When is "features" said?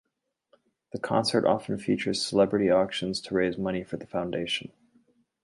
1.77-2.25